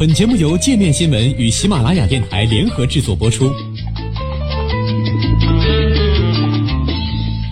[0.00, 3.52] 本节目由界面新闻与喜马拉雅电台联合制作播出。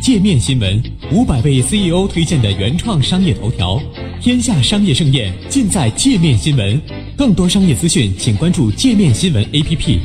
[0.00, 0.82] 界面新闻
[1.12, 3.79] 五百位 CEO 推荐的原创商业头条，
[4.19, 6.80] 天下商业盛宴尽在界面新闻。
[7.19, 10.01] 更多商业资讯，请关注界面新闻 APP。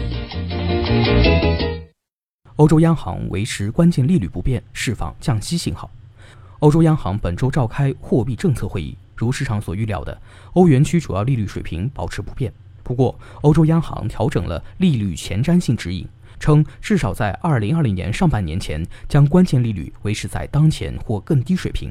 [2.57, 5.89] 欧洲央行维持关键利率不变，释放降息信号。
[6.60, 8.94] 欧洲央行本周召开货币政策会议。
[9.24, 10.21] 如市场所预料的，
[10.52, 12.52] 欧元区主要利率水平保持不变。
[12.84, 16.06] 不过，欧洲央行调整了利率前瞻性指引，
[16.38, 21.89] 称至少在2020年上半年前将关键利率维持在当前或更低水平。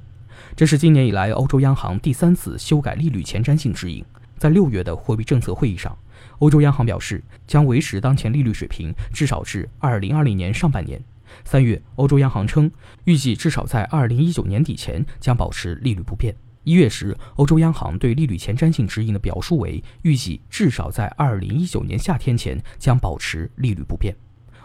[0.55, 4.05] 这是今年以来欧洲央行第三次修改利率前瞻性指引。
[4.37, 5.97] 在六月的货币政策会议上，
[6.41, 11.03] 欧洲央行表示将维持当前利率水平至少至2020年上半年。
[11.45, 12.70] 三月，欧洲央行称
[13.05, 16.34] 预计至少在2019年底前将保持利率不变。
[16.65, 24.15] 一月时，欧洲央行对利率前瞻性指引的表述为预计至少在二零一九年夏天前将保持利率不变。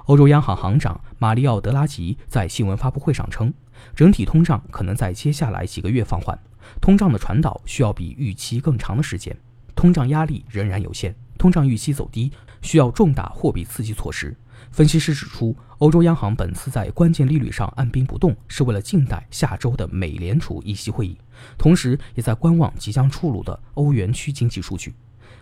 [0.06, 3.52] 欧洲央行行长马里奥·德拉吉在新闻发布会上称，
[3.96, 6.38] 整体通胀可能在接下来几个月放缓，
[6.80, 9.36] 通胀的传导需要比预期更长的时间，
[9.76, 14.36] 通胀压力仍然有限，通胀预期走低需要重大货币刺激措施。
[14.72, 21.18] 分析师指出，欧洲央行本次在关键利率上按兵不动，是为了静待下周的美联储议息会议，
[21.58, 24.94] 同时也在观望即将出炉的欧元区经济数据。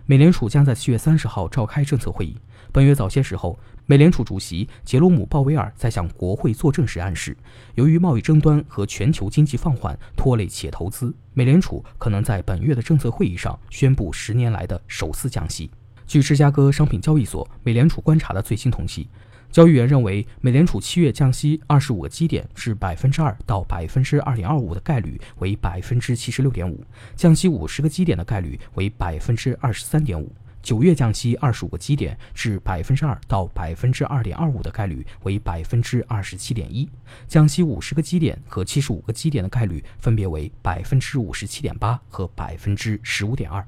[0.05, 2.35] 美联储将在七月三十号召开政策会议。
[2.71, 7.35] 本月早些时候，美联储主席杰罗姆·鲍威尔在向国会作证时暗示，
[7.73, 15.71] 由于贸易争端和全球经济放缓拖累企业投资，美联储可能在本月的政策会议上宣布十年来的首次降息。
[16.07, 19.09] 据芝加哥商品交易所美联储观察的最新统计，
[19.51, 26.83] 交易员认为美联储七月降息二十五个基点至百分之二到百分之二点二五的概率为百分之七十六点五，
[27.15, 30.31] 降息五十个基点的概率为百分之二十三点五。
[30.61, 36.89] 九月降息二十五个基点至百分之二到百分之二点二五的概率为百分之二十七点一，
[37.27, 43.63] 降息五十个基点和七十五个基点的概率分别为百分之五十七点八和百分之十五点二。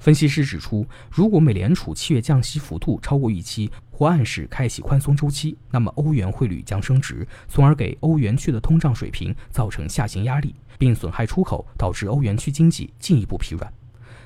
[0.00, 13.70] 分析师指出，如果美联储七月降息幅度超过预期，或暗示开启宽松周期，那么欧元汇率将升值，从而给欧元区的通胀水平造成下行压力，并损害出口，导致欧元区经济进一步疲软。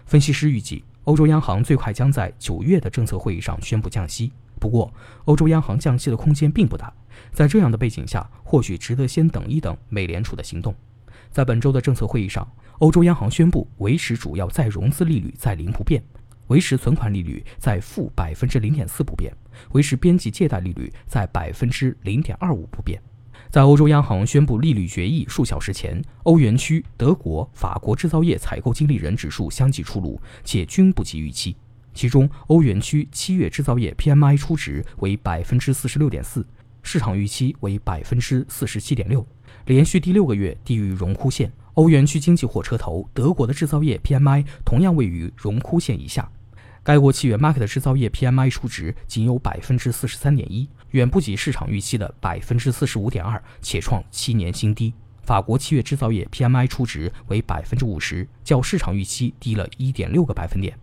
[0.06, 4.30] 分析师预计，欧洲央行最快将在九月的政策会议上宣布降息。
[4.60, 6.92] 不过，欧洲央行降息的空间并不大。
[7.32, 10.72] 在这样的背景下，或许值得先等一等美联储的行动。
[11.34, 12.46] 在本周的政策会议上。
[12.78, 16.00] 欧洲央行宣布维持主要再融资利率在零不变，
[16.46, 19.32] 维持存款利率在负百分之零点四不变，
[19.72, 23.02] 维持边际借贷利率在百分之零点二五不变。
[23.50, 31.56] 在欧洲央行宣布利率决议数小时前，欧元区德国、法国制造业采购经理人指数相继出炉，且均不及预期。
[31.92, 36.46] 其中，欧元区七月制造业 PMI 初值为百分之四十六点四，
[36.84, 39.26] 市场预期为百分之四十七点六，
[39.64, 41.50] 连续第六个月低于荣枯线。
[41.72, 46.30] 欧元区经济火车头德国的制造业 PMI 同样位于荣枯线以下，
[46.84, 54.92] 该国七月 market 制造业 PMI 数值仅有百分之四十三点一，远不及市场预期的百分之四十五点二，且创七年新低。
[55.22, 60.78] 法国七月制造业 PMI 初值为百分之五十，较市场预期低了一点六个百分点。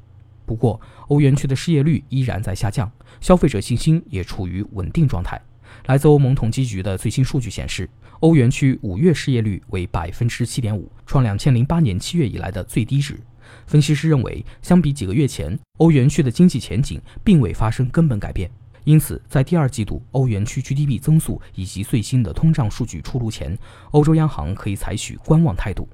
[0.48, 2.92] 不过，欧元区的失业率依然在下降，
[3.22, 5.40] 消费者信心也处于稳定状态。
[5.88, 7.90] 来自欧盟统计局的最新数据显示，
[8.20, 13.20] 欧元区五月失业率为百分之七点五，创两千零八年七月以来的最低值。
[13.66, 18.50] 分析师认为，相比几个月前，欧元区的经济前景并未发生根本改变。
[18.84, 23.58] 因此，在第二季度欧元区 GDP 增速以及最新的通胀数据出炉前，
[23.92, 25.88] 欧洲央行可以采取观望态度。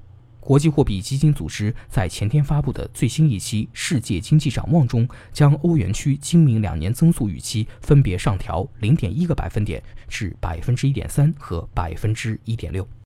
[0.48, 12.88] 国际货币基金组织在前天发布的最新一期世界经济展望中，将欧元区今明两年增速预期分别上调零点一个百分点至百分之一点三和百分之一点六。